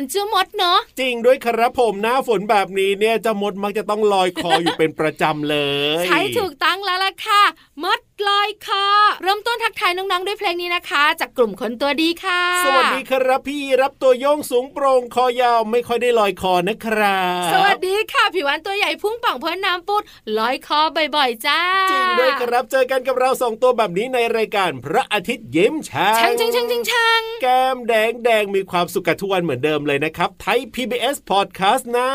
[0.00, 5.56] ารเจ้ามดเนาะจริงด้วยครับผมหน้าฝนแบบนี้เนี่ยเจะมดมักจะต้องลอยคออยู่เป็นประจำเล
[6.02, 7.42] ย ใช้ถูกตั้งแล้วล่ะค่ะ
[7.82, 8.86] มด ลอยคอ
[9.22, 20.02] เริ่มต้นทักทายน้องๆด้วยเพลงนี้นะคะ จากกลุ่มคนตัวดีค่ะ สวัสดีครับพี่รับตัวโยงสูงโปร่งคอยาวไม่ค่อยได้ลอยคอนะครับสวัสดีค่ะผิววันตัวใหญ่พุ่งป่องเพื่อนน้ำปุด
[20.38, 20.80] ลอยคอ
[21.16, 21.60] บ่อยๆจ้า
[21.90, 32.10] จริงด้วยครับเจอกันกับเราสองตัวแบบนี้ในรายการพระอาทิตย์ยิ้มช่างช่างช่างช่างช่างช่างแก้มแดงแดงมีความสุขกันทุกวันเหมือนเดิมเลยนะครับไทย PBS Podcast นะ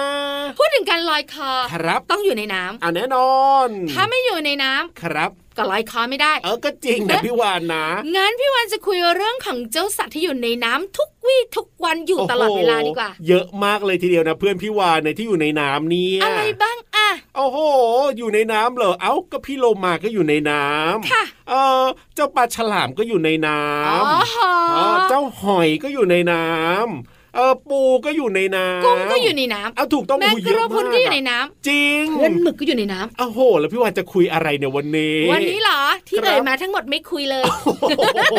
[0.60, 3.36] พูดถึงการลอยคอครับต้องอยู่ในน้ำอะแน่นอ
[3.68, 7.86] น ถ้าไม่อยู่ในน้ำครับ ก็ลอยคอไม่ได้ เออก็จริงนะพี่วานนะ
[8.16, 17.58] งั้นพี่วันจะคุยเรื่องของเจ้าสัตว์ที่อยู่ในน้ำทุกวี่ทุกวันอยู่ตลอดเวลาดีกว่าโอ้โหเยอะมากเลยทีเดียวนะเพื่อนพี่วานในยที่อยู่ในน้ำเนี่ยอะไรบ้างอะโอ้โห
[18.18, 21.86] อยู่ในน้ำเหรอเอ้าก็พี่โลมาก็อยู่ในน้ำค่ะเออ
[22.16, 37.46] เจ้าปลาฉลามก็อยู่ในน้อ๋อำเออเจ้าหอยก็อยู่ในน้ำ เออปูก็อยู่ในน้ำกุ้งก็อยู่ในน้ำเอาถูกต้องแมงหูกเยอะระพรุนมากก็อยู่ในอะน้ำจริงเพื่อนหมึกก็อยู่ในน้ำโอ้โห แล้วพี่วานจะคุยอะไรเนี่ยวันนี้ วันนี้เหรอที่ครับเอ่ยมาทั้งหมดไม่คุยเลย
[37.98, 38.36] โอ้โห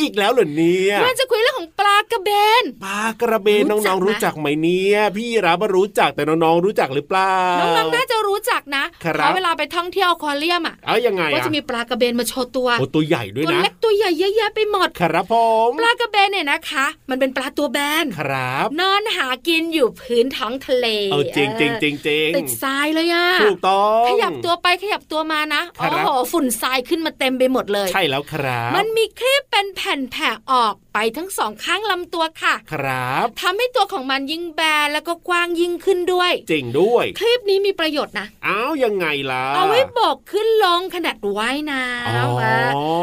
[0.00, 2.30] อีกแล้วเหรอเนี่ยมันจะคุยเรื่องของปลากระเบ
[2.62, 15.34] นปลากระเบนรู้จัน้กองไหมๆรู้จักไหมเนี่ยพี่รับว่ารู้จักแต่น้องๆรู้จักหรือเปล่าน้องๆน่าจะรู้จักนะครับเพราะเวลาไปท่องเที่ยวอควาเรียมอะเอายังไงก็อะจะมีปลากระเบนมาโชว์ตัวโอ้ตัวใหญ่ด้วยตัวนะเล็กตัวใหญ่เยอะแยะไปหมดครับผ
[15.68, 18.37] มปลากระเบนเนี่ยนะคะ มันเป็นปลาตัวแบนครับ
[18.80, 42.56] นอนหากินอยู่พื้นท้องทะเลเออจริงจริงจริงจริงติดทรายเลยอะถูกต้องขยับตัวไปขยับตัวมานะครัโอ้บโหฝุ่นทรายขึ้นมาเต็มไปหมดเลย ใช่แล้วครับ มันมีครีบเป็นแผ่นแผ่ออกไปทั้งสองข้างลำตัวค่ะ ครับทำให้ตัวของมันยิ่งแบนแล้วก็กว้างยิ่งขึ้นด้วย จริงด้วย คลิปนี้มีประโยชน์นะอ้าวยังไงล่ะเอาไว้โบอกขึ้นลงขนาดว่ายน้อ๋อำอะ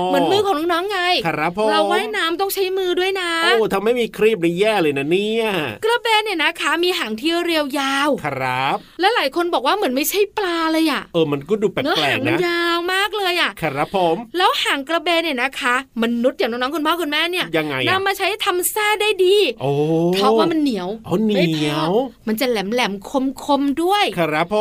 [0.08, 5.50] เหมือนมือของน้องๆไง ครับผมเราว่ายน้ำต้องใช้มือด้วยนะโอ้ทำไม่มีครีบนี่แย่เลยนะเนี่ย
[5.86, 19.72] กระเบนเนี่ยนะคะ มีหางที่เรียวยาว ครับ และหลายคนบอกว่าเหมือนไม่ใช่ปลาเลยอะ เออ มันก็ดูแปเนื้อลหากงๆมันนะยาวมาก เลยอะครับผม แล้วหางกระเบนเนี่ยนะคะ มนุษย์อย่างน้องๆคุณพ่อคุณแม่เนี่ยยังไงอะนำมาใช้ทำแส้ได้ดีโอ้
[20.14, 21.94] เพราะว่ามันเหนียวอ๋อเหนีไม่พยอว
[22.28, 24.58] มันจะแหลมแหลมคมคมๆด้วย ครับผ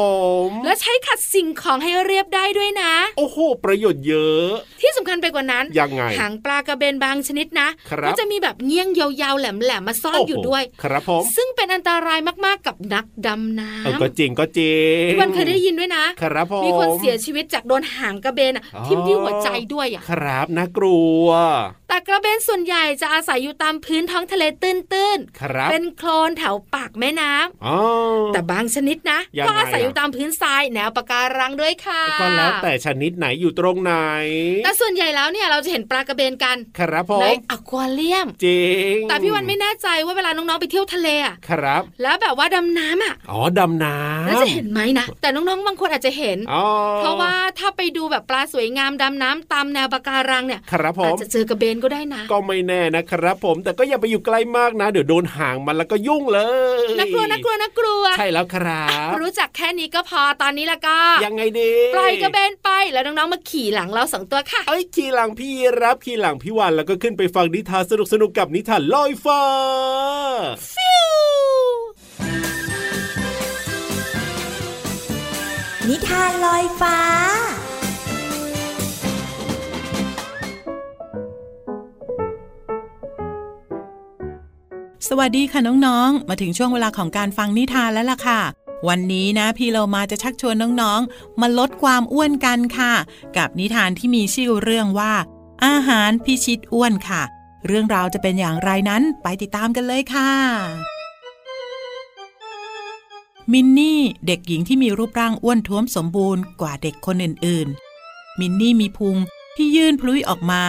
[0.49, 4.49] ม และใช้ขัดสิ่งของให้เรียบได้ด้วยนะ โอ้โห ประโยชน์เยอะ
[4.81, 18.54] ที่สำคัญไปกว่านั้นยังไงหางปลากระเบนบางชนิดนะครับก็จะมีแบบเงี้ยงยาวๆแหลมๆมาซ่อนอยู่ด้วยโโหครับผม ซึ่งเป็นอันตรายมากๆกับนักดำน้เออก็จริงก็จริงำพี่วันเคยได้ยินด้วยนะ ครับผมมีคนเสียชีวิตจากโดนหางกระเบนนอะ
[18.87, 21.27] ทิ่มที่หัวใจด้วยอะครับน่ากลัว
[21.95, 27.77] แต่กระเบนส่วนใหญ่จะอาศัยอยู่ตามพื้นท้องทะเลตื้นครับๆเป็นโคลนแถวปากแม่น้ำอ๋อ
[28.35, 33.95] แต่บางชนิดนะยังไงก็อาศัยอะอยู่ตามพื้นทรายแนวปะการังด้วยค่ะก็แล้วแต่ชนิดไหนอยู่ตรงไหน
[34.65, 38.65] แต่ส่วนใหญ่แล้วเนี่ยเราจะเห็นปลากระเบนกันครับผในมอควาเรียมจริ
[38.95, 46.65] งแต่พี่วันไม่แน่ใจว่าเวลาน้องๆไปเที่ยวทะเลอะครับ แล้วแบบว่าดำน้ำอะอ๋อดำน้ำแล้วจะเห็นไหมนะแต่น้องๆบางคนอาจจะเห็นอ๋อ
[46.99, 56.41] เพราะว่าถ้าไปดูแบบปลาสวยงามดำน้ำตามแนวปะการังเนี่ยครับผอาจมจะเจอกระเบนก็ได้นะ ก็ไม่แน่นะครับ ผมแต่ก็อย่าไปอยู่ใกล้มากนะ เดี๋ยวโดนห่างมันแล้วก็ยุ่งเล
[56.79, 65.53] ยน่ากลัวน่ากลัวน่ากลัว ใช่แล้วครับ รู้จักแค่นี้ก็พอตอนนี้ละก็ยังไงดีปล่อยกระเบนไปแล้วน้องๆมาขี่หลังเราสองตัวค่ะเอ้ยขี่หลังพี่
[65.83, 69.43] รับขี่หลังพี่วันแล้วก็ขึ้นไปฟังนิทานสนุกสนุกๆกับนิทานลอยฟ้า
[70.75, 71.15] ฟิว
[75.89, 76.99] นิทานลอยฟ้า
[85.09, 88.41] สวัสดีค่ะน้องๆ มาถึงช่วงเวลาของการฟังนิทานแล้วล่ะค่ะ
[88.89, 92.93] วันนี้นะพี่เรามาจะชักชวนน้องๆ มาลดความอ้วนกันค่ะ
[93.37, 95.13] กับนิทานที่มีชื่อเรื่องว่า
[95.67, 97.23] อาหารพิชิตอ้วนค่ะ
[97.67, 100.31] เรื่องราวจะเป็นอย่างไรนั้นไปติดตามกันเลยค่ะ
[103.53, 109.17] มินนี่เด็กหญิงที่มีรูปร่างอ้วนท้วมสมบูรณ์กว่าเด็กคนอื่นๆ มินนี่มีพุง
[109.57, 110.63] ที่ยื่นพลุยออกมา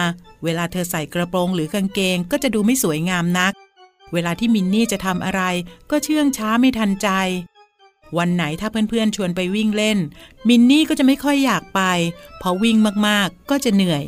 [0.44, 3.52] เวลาเธอใส่กระโปรงหรือกางเกงก็จะดูไม่สวยงามนัก
[4.12, 5.42] เวลาที่มินนี่จะทำอะไร
[5.90, 7.08] ก็เชื่องช้าไม่ทันใจ
[8.18, 9.98] วันไหนถ้าเพื่อนๆชวนไปวิ่งเล่น
[10.48, 11.80] มินนี่ก็จะไม่ค่อยอยากไป
[12.38, 12.76] เพราะวิ่ง
[13.06, 14.04] มากๆ ก็จะเหนื่อย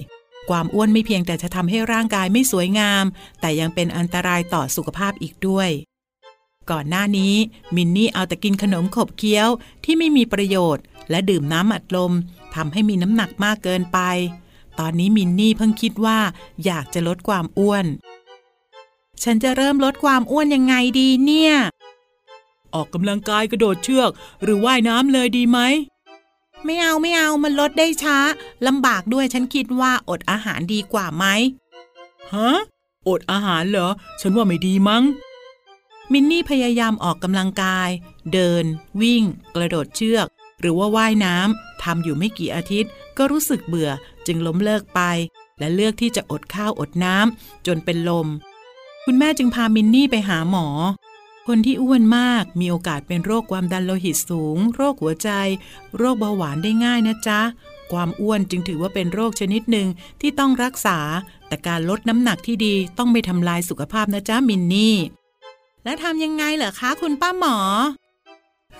[0.50, 3.04] ความอ้วนไม่เพียงแต่จะทำให้ร่างกายไม่สวยงาม
[3.40, 5.70] แต่ยังเป็นอันตรายต่อสุขภาพอีกด้วย
[6.70, 7.34] ก่อนหน้านี้
[7.76, 9.48] มินนี่เอาแต่กินขนมขบเคี้ยว
[9.84, 12.12] ที่ไม่มีประโยชน์ และดื่มน้ำอัดลม
[12.54, 13.98] ทำให้มีน้ำหนักมากเกินไป
[14.78, 16.18] ตอนนี้มินนี่เพิ่งคิดว่า
[16.64, 17.86] อยากจะลดความอ้วน
[19.24, 21.54] ฉันจะเริ่มลดความอ้วนยังไงดีเนี่ย
[22.74, 24.10] ออกกำลังกายกระโดดเชือก
[24.42, 25.58] หรือว่ายน้ำเลยดีไหม
[26.64, 28.18] ไม่เอาไม่เอามันลดได้ช้า
[28.66, 31.24] ลำบากด้วยฉันคิดว่าอดอาหารดีกว่าไหม
[32.34, 32.50] ฮะ
[33.08, 33.88] อดอาหารเหรอ
[34.20, 35.02] ฉันว่าไม่ดีมั้ง
[36.12, 37.88] มินนี่พยายามออกกำลังกาย
[38.32, 38.64] เดิน
[39.02, 39.22] วิ่ง
[39.54, 40.26] กระโดดเชือก
[40.60, 43.90] หรือว่าว่ายน้ำทำอยู่ไม่กี่อาทิตย์ ก็รู้สึกเบื่อ
[44.26, 45.00] จึงล้มเลิกไป
[45.58, 48.26] และเลือกที่จะอดข้าวอดน้ำจนเป็นลม
[49.10, 50.66] คุณแม่จึงพามินนี่ไปหาหมอ
[51.46, 55.30] คนที่อ้วนมากมีโอกาสเป็นโรคความดันโลหิตสูง โรคหัวใจ
[55.96, 57.40] โรคเบาหวานได้ง่ายนะจ๊ะ
[57.92, 59.88] ความอ้วนจึงถือว่าเป็นโรคชนิดหนึ่ง
[60.20, 60.98] ที่ต้องรักษา
[61.48, 64.96] แต่การลดน้ำหนักที่ดีต้องไม่ทำลายสุขภาพนะจ๊ะมินนี่
[65.84, 67.56] และทำยังไงเหรอคะคุณป้าหมอ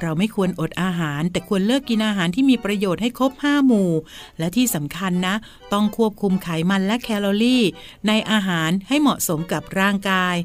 [0.02, 3.90] เราไม่ควรอดอาหาร แต่ควรเลิกกินอาหารที่มีประโยชน์ให้ครบห้าหมู่
[4.38, 5.34] และที่สำคัญนะ
[5.72, 7.62] ต้องควบคุมไขมันและแคลอรี่
[8.08, 10.36] ในอาหารให้เหมาะสมกับร่างกาย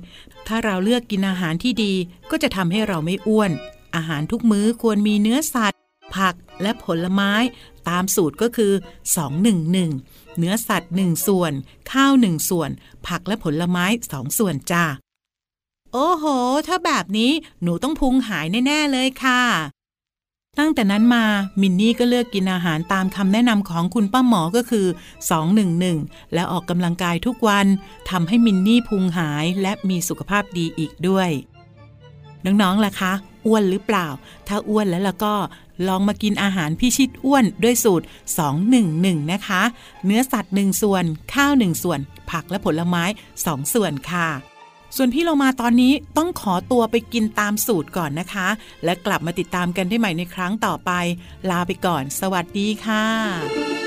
[0.47, 1.93] ถ้าเราเลือกกินอาหารที่ดี
[2.31, 3.51] ก็จะทำให้เราไม่อ้วน
[3.95, 5.79] อาหารทุกมื้อควรมีเนื้อสัตว์
[6.15, 7.33] ผักและผลไม้
[7.89, 8.73] ตามสูตรก็คือ
[9.55, 11.53] 211 เนื้อสัตว์ 1 ส่วน
[11.91, 12.69] ข้าว 1 ส่วน
[13.07, 14.85] ผักและผลไม้ 2 ส่วนจ้า
[15.93, 16.25] โอ้โห
[16.67, 17.31] ถ้าแบบนี้
[17.61, 19.41] หนูต้องพุงหายแน่ ๆ เลยค่ะ
[20.59, 21.25] ตั้งแต่นั้นมา
[21.61, 24.87] มินนี่ก็เลือกกินอาหารตามคำแนะนำของคุณป้าหมอก็คือ
[25.59, 27.65] 211 และออกกำลังกายทุกวัน
[28.09, 31.29] ทำให้มินนี่พุงหายและมีสุขภาพดีอีกด้วย
[32.45, 33.13] น้องๆล่ะคะ
[33.45, 34.07] อ้วนหรือเปล่า
[34.47, 35.35] ถ้าอ้วนแล้วล่ะก็
[35.87, 38.05] ลองมากินอาหารพิชิตอ้วนด้วยสูตร
[38.67, 39.61] 211 นะคะ
[40.05, 43.03] เนื้อสัตว์ 1 ส่วน ข้าว 1 ส่วน ผักและผลไม้
[43.37, 44.52] 2 ส่วนค่ะ
[44.95, 48.47] ส่วนพี่เรามาตอนนี้ต้องขอตัวไปกินตามสูตรก่อนนะคะ
[48.83, 50.91] และกลับมาติดตามกันได้ใหม่ในครั้งต่อไป
[51.49, 53.82] ลาไปก่อน สวัสดีค่ะ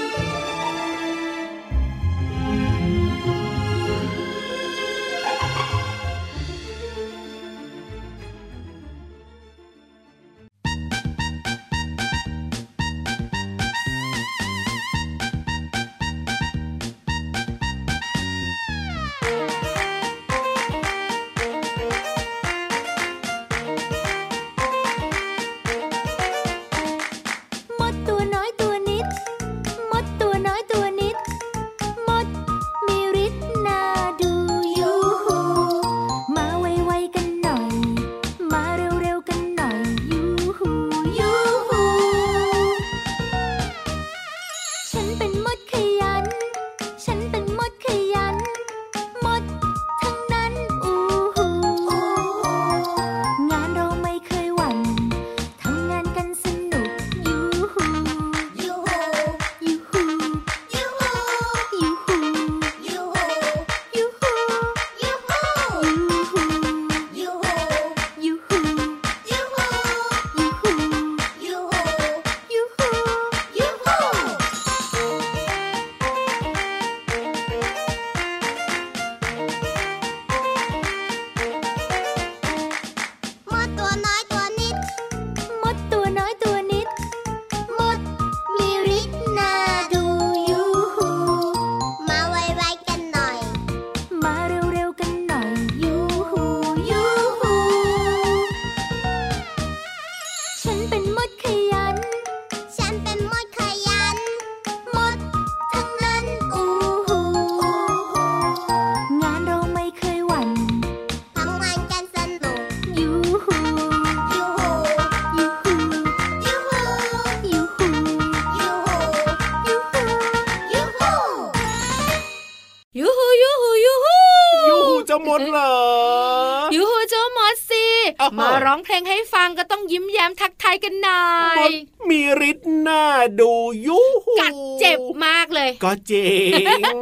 [130.40, 131.23] ทักทายกันหน่อ
[131.59, 131.71] มยด
[132.11, 133.05] มีฤทธิ์หน้า
[133.40, 133.52] ดู
[133.87, 136.28] ยุหูกัดเจ็บมากเลย ก็เจ๋
[136.61, 136.97] ง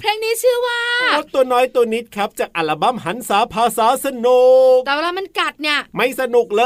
[0.00, 0.80] เพลงนี้ชื่อว่า
[1.16, 4.42] มดตัวน้อยตัวนิดครับจากอัลบั้มหันษาภาษาสนุ
[4.74, 6.64] กแต่เวลามันกัดเนี่ย ไม่สนุกเล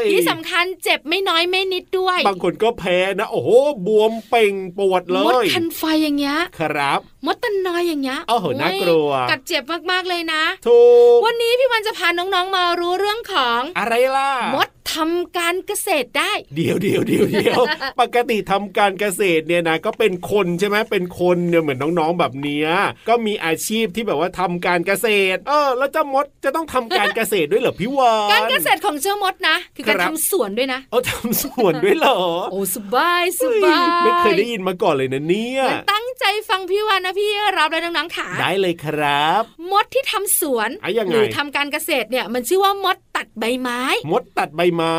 [0.00, 3.50] ย ที่สำคัญเจ็บไม่น้อยไม่นิดด้วย บางคนก็แพ้นะ โอ้โห
[3.86, 10.82] บวมเป่งปวดเลมดยคันไฟอย่างเงี้ยครับมดตันน้อยอย่างเงี้ยโอ้โหน่ากลัว กัดเจ็บมากๆเลยนะถู
[11.14, 17.62] กวันนี้พี่วันจะพาน้องๆมารู้เรื่องของอะไรล่ะ มดทำการเกษตรได้ เดี๋ยวเดี๋ยวเดี๋ยวเดี๋ยว
[18.00, 22.68] ปกติทำการเกษตรเนี่ยนะก็เป็นคนใช่ไหมเป็นคนเนี่ยเหมือนน้องๆแบบเนี้ย
[23.08, 32.18] ก็มีอาชีพที่แบบว่าทำการเกษตร เออ แล้วเจ้ามดจะต้องทำการเกษตรด้วยเหรอพี่วานการเกษตรของเจ้ามดนะ คือการครับทำสวนด้วยนะเอาทำสวนด้วยเหรอ
[32.50, 44.98] โอ้สบายสเฮ้ยบายไม่เคยได้ยินมาก่อนเลยนะเนี่ยงั้นตั้งใจฟังพี่วันนะพี่รับเลยน้องๆขาได้เลยครับ มดที่ทำสวนอะยังไงหรือทำการเกษตรเนี่ยมันชื่อว่ามด ตัดใบไม้ มดตัดใบไม้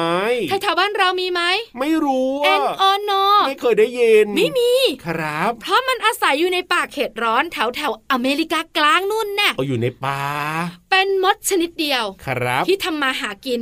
[0.50, 1.42] แถวๆบ้านเรามีไหม
[1.80, 3.12] ไม่รู้เอ็อะนอโน
[3.48, 4.72] ไม่เคยได้ยินไม่มี
[5.06, 10.22] ครับ เพราะมันอาศัยอยู่ในป่าเขตร้อนแถวแถวๆอเมริกากลางนู่นแน่เอาอยู่ในป่า
[10.92, 13.62] เป็นมดชนิดเดียวครับที่ทำมาหากิน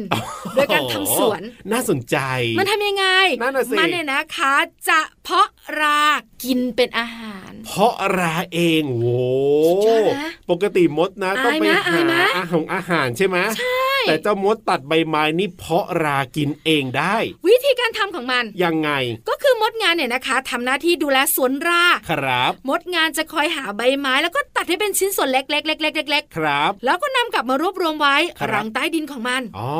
[0.56, 2.18] โดยการทำสวน น่าสนใจ
[2.60, 3.06] มันทำยังไง
[3.42, 4.54] นั่นน่ะสิมัเนี่ยนะคะ
[4.90, 5.48] จะเพาะ
[5.80, 6.02] รา
[6.44, 9.22] กินเป็นอาหาร เพราะราเองโว้
[9.68, 17.16] สุดยอดนะปกติมดนะต้องไปอายหาไหมอายไหมอาหารอาหารใช่ไหมใช่แต่เจ้ามดตัดใบไม้นี่เพาะรากินเองได้
[17.48, 18.90] วิธีการทำของมันยังไง
[19.30, 29.72] ก็คือมดงานเนี่ยนะคะทำหน้าที่ดูแลสวนราครับ มดงานจะคอยหาใบไม้แล้วก็ตัดให้เป็นชิ้นส่วนเล็กๆๆๆๆครับ แล้วก็นำกลับมารวบรวมไว้ครับรังใต้ดินของมันอ๋อ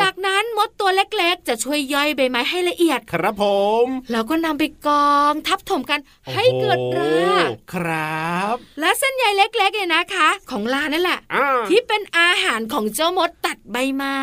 [0.00, 3.44] จากนั้นมดตัวเล็กๆ จะช่วยย่อยใบไม้ให้ละเอียด ครับผ
[3.84, 6.00] ม แล้วก็นำไปกองทับถมกัน
[6.34, 14.16] ให้เกิดราโอ้โหครับ และเส้นใยเล็กๆเนี่ยนะคะ ของลานั่นแหละอ่าที่เป็นอาหารของเจ้ามดตัดใบไม้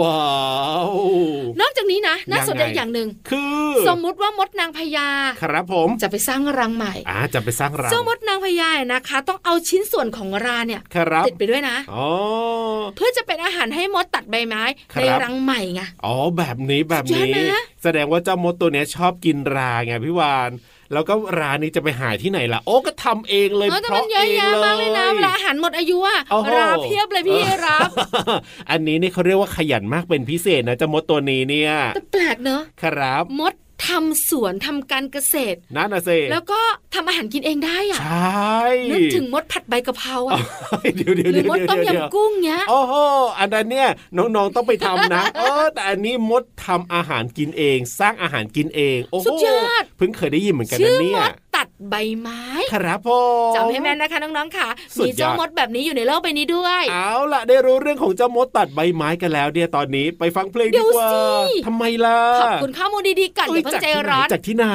[0.00, 0.30] ว้า
[0.90, 0.92] ว
[1.60, 5.08] นอกจากนี้นะน่าสนใจยังไงอย่างหนึ่งคือ สมมุติว่ามดนางพญา
[5.42, 12.06] ครับผมจะไปสร้างรังใหม่อ่าจะไปสร้างรังเจ้ามดนางพญาเนี่ยนะคะ ต้องเอาชิ้นส่วนของราเนี่ยครับติดไปด้วยนะอ๋อ
[12.96, 20.50] เพื่อจะเป็นอาหารให้มดตัดใบไม้ครับในรังใหม่ไงอ๋อแบบนี้แบบสุดนี้ยอดนะแสดงว่าเจ้ามดตัวเนี้ยชอบกินราไงพี่วาน
[20.92, 27.90] แล้วก็รานี้จะไปหาที่ไหนล่ะ โอ้ก็ทำเองเลยเออแต่เพมันราะเยอะเองแยะเลมากเลยนะยเวลาอาหารหมดอายุอะโอ้โหราเพียบเลยพี่รับ
[28.70, 33.54] อันนี้นี่เขาเรียกว่าขยันมากเป็นพิเศษนะเจ้ามดตัวนี้เนี่ยแต่แปลกเนอะครับมด
[33.86, 36.60] ทำสวนทำการเกษตรนั่นนะสิแล้วก็
[36.94, 40.38] ทำอาหารกินเองได้อะใช่นึกถึงมดผัดใบกะเพราอะ
[40.96, 42.94] เดี๋ยวเดี๋ยวหรืเดี๋อยวมดต้มเดี๋ยวเดี๋ยวยำกุ้งเนี้ยโอ้โห
[43.38, 52.42] อันนั้นเนี่ยน้องๆต้องไปทำนะเออแต่อันนี้มดทำอาหารกินเอง สร้างอาหารกินเอง โอ้โหสุดยอดเพิ่งเคยได้ยินเหมือนกันชื่นะอเนี่มยด ตัดใบไม้
[52.74, 53.10] ครับผ
[53.50, 61.20] มจำให้แม่นนะคะน้องๆค่ะสุดยอดมีเจ้ามดแบบนี้อยู่ในโลกใบนี้ด้วย เอาล่ะได้รู้เรื่องของเจ้ามดตัดใบไม้กันแล้วเนี่ยตอนนี้ไปฟังเพลงเดี๋ดียวกว่าสิ
[61.66, 64.66] ทำไมล่ะ ขอบคุณข้อมูลดีๆก่อนอย่าเพิ่งจากใจที่ไหนร้อนจากที่ไหน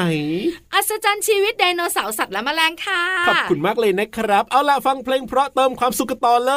[0.74, 6.54] อัศจรรย์ชีวิตไดโนเสาร์สัตว์และแมลงค่ะ ขอบคุณมากเลยนะครับ เอาล่ะฟังเพลงเพราะเติมความสุขกันต่อเล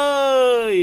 [0.71, 0.73] ย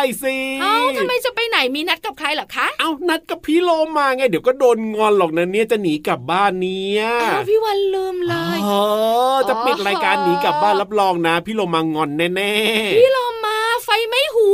[0.00, 8.68] ไม่ได้สิเอ้าทำไมจะไปไหนมีนัดกับใครเหรอคะ เอานัดกับพี่โลมาไง เดี๋ยวก็โดนงอนหรอกนะเนี่ยจะหนีกลับบ้านเนี่ยอ้าวพี่วันลืมเลยเอ
[9.34, 14.48] อจะปิดรายการหนีกลับบ้านรับรองนะ พี่โลมางอนแน่ๆพี่โลมาไฟไม่หู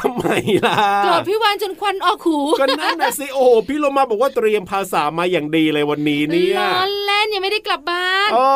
[0.00, 0.24] ทำไม
[0.66, 7.01] ล่ะโกรธพี่วันจนควันออกหูก็นั่นนะสิโอ้โหพี่โลมาบอกว่าเตรียมภาษามาอย่างดีเลยวันนี้เนี่ยล้อเล่น
[7.34, 8.46] ยังไม่ได้กลับบ้านโอ้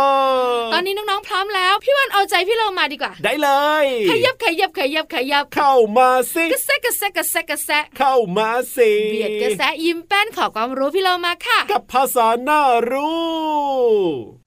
[0.72, 3.48] ตอนนี้น้องๆพร้อมแล้ว พี่วันเอาใจพี่โลมาดีกว่า ได้เล
[3.84, 14.46] ย ขยับขยับขยับขยับ เข้ามาสิกระแซะกระแซะกระแซะกระแซะเข้ามาสิเบียดกระแซะยิ้มแป้นขอความรู้พี่โลมาค่ะ กับภาษาหน้ารู้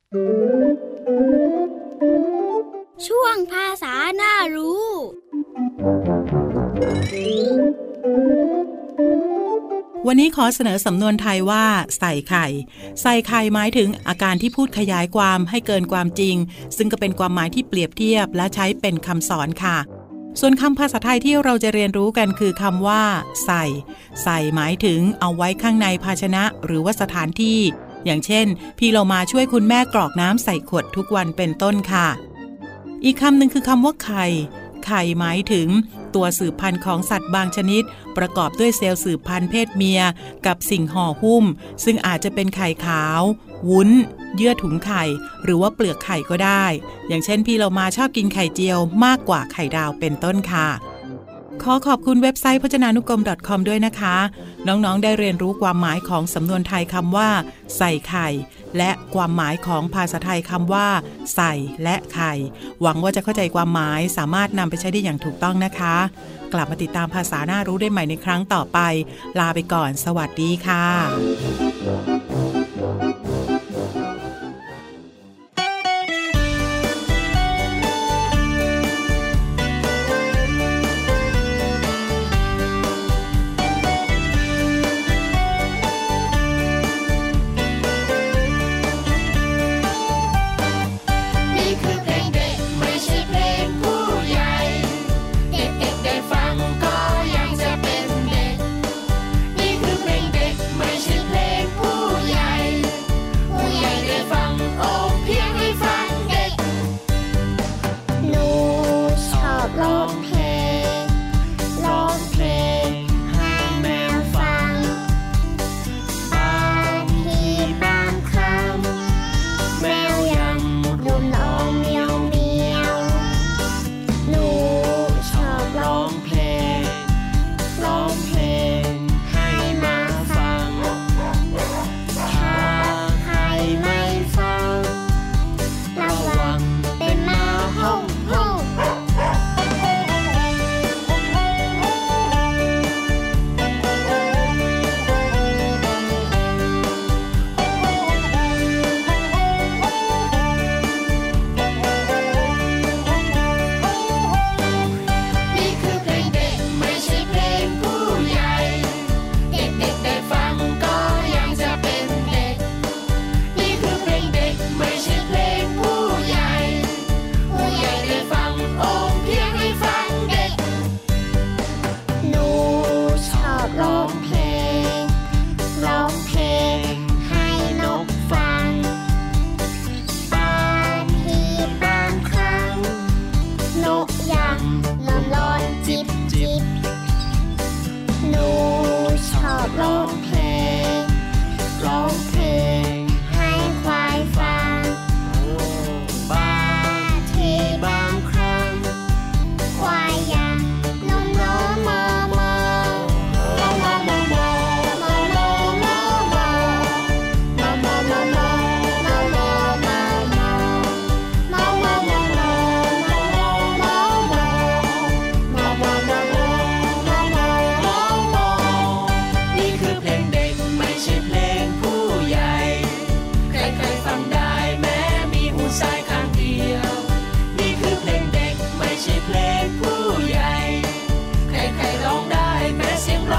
[3.08, 4.90] ช่วงภาษาหน้ารู้
[10.08, 11.66] วันนี้ขอเสนอสำนวนไทยว่า
[12.00, 12.46] ใส่ไข่
[13.02, 16.36] ใส่ไข่หมายถึงอาการที่พูดขยายความให้เกินความจริง
[16.78, 19.78] ซึ่งก็เป็นความหมายที่เปรียบเทียบและใช้เป็นคำสอนค่ะ
[20.40, 23.04] ส่วนคำภาษาไทยที่เราจะเรียนรู้กันคือคำว่า
[23.46, 23.64] ใส่
[24.24, 27.60] ใส่หมายถึงเอาไว้ข้างในภาชนะ หรือว่าสถานที่
[28.06, 28.46] อย่างเช่น
[28.80, 32.08] พี่เรามาช่วยคุณแม่กรอกน้ำใส่ขวดทุกวันเป็นต้นค่ะ
[33.06, 34.26] อีกคำหนึ่งคือคำว่าไข่
[34.86, 35.68] ไข่หมายถึง
[36.16, 37.84] ตัวสืบพันธุ์ของสัตว์บางชนิด
[38.18, 40.02] ประกอบด้วยเซลล์สืบพันธุ์เพศเมีย
[40.46, 41.46] กับสิ่งห่อหุ้ม
[41.84, 43.22] ซึ่งอาจจะเป็นไข่ขาว
[43.70, 43.90] วุ้น
[44.36, 45.04] เยื่อถุงไข่
[45.44, 46.66] หรือว่าเปลือกไข่ก็ได้
[47.08, 50.68] อย่างเช่นพี่เรามาชอบกินไข่เจียวมากกว่าไข่ดาวเป็นต้นค่ะ
[51.64, 54.16] ขอขอบคุณเว็บไซต์พจนานุกรม .com ด้วยนะคะ
[54.68, 57.30] น้องๆ ได้เรียนรู้ความหมายของสำนวนไทยคำว่า
[57.78, 58.28] ใส่ไข่
[58.78, 60.88] และความหมายของภาษาไทยคำว่า
[61.36, 61.54] ใส่
[61.84, 62.34] และไข่
[62.82, 65.96] หวังว่าจะเข้าใจความหมายสามารถนำไปใช้ได้อย่างถูกต้องนะคะ
[66.54, 68.80] กลับมาติดตามภาษาหน้ารู้ได้ใหม่ในครั้งต่อไป
[69.40, 72.19] ลาไปก่อน สวัสดีค่ะ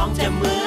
[0.00, 0.59] ้องจะมือ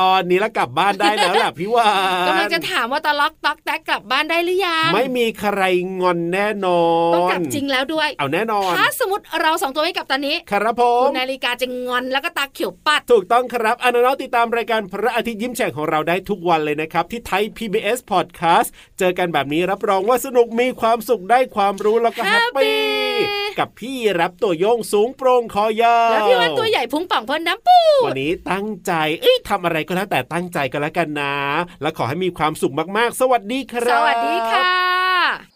[0.00, 1.88] ตอนนี้แล้วกลับบ้านได้แล้วล่ะพี่วั
[2.24, 5.62] นกำลังจะถามว่าตะล็อกต๊อกแต๊กกลับบ้านได้หรือยัง ไม่มีใคร
[6.00, 31.34] งอนแน่นอนต้องกลับจริงแล้วด้วย เอาแน่นอน ถ้าสมมติเราสองตัวไม่กลับตอนนี้ครับผมคุณนาฬิกาจะงอนแล้วก็ตาเขียวปัด ถูกต้องครับอันน้องๆติดตามรายการพระอาทิตย์ยิ้มแฉ่งของเราได้ทุกวันเลยนะครับที่ไทย PBS Podcast เจอกันแบบนี้รับรองว่าสนุกมีความสุขได้ความรู้แล้วก็แฮปปี้ Happy กับพี่รับตัวโยงสูงโปร่งคอยาวแล้วพี่วันตัวใหญ่พุงป่องพ่นน้ำปูวันนี้ตั้งใจเอ้ยทำอะไรก็แล้วแต่ตั้งใจกันแล้วกันนะ
[31.82, 35.53] และขอให้มีความสุขมากๆ สวัสดีครับ สวัสดีค่ะ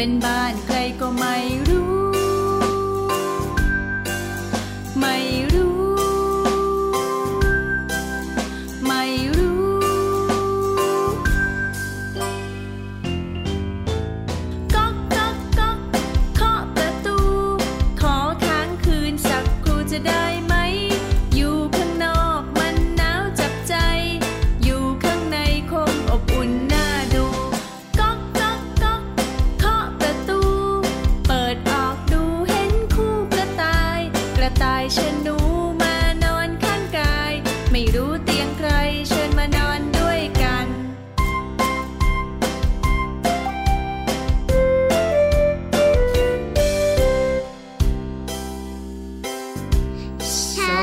[0.00, 1.67] เป็นบ้านใครก็ไม่รู้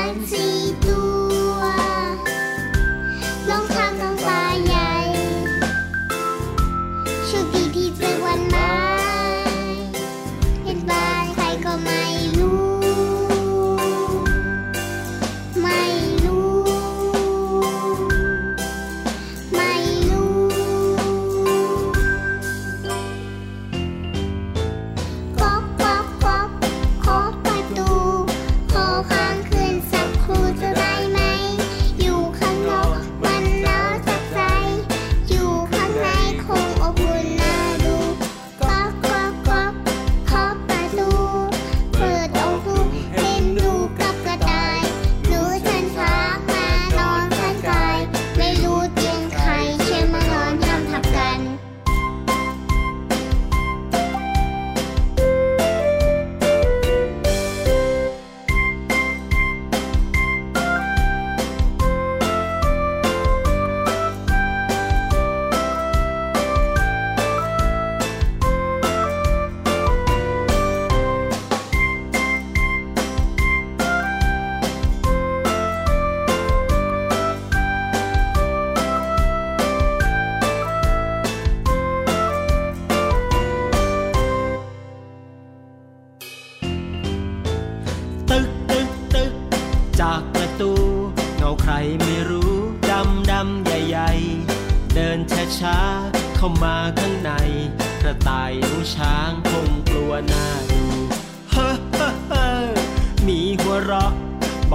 [0.06, 0.48] ช้า
[1.02, 1.05] ง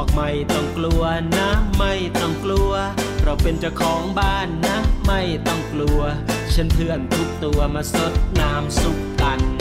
[0.02, 1.04] บอกไม่ต้องกลัว
[1.38, 2.72] นะ ไม่ต้องกลัว
[3.24, 6.00] เราเป็นเจ้าของบ้านนะ ไม่ต้องกลัว
[6.54, 9.61] ฉันเพื่อนทุกตัวมาสดน้ำสุกกัน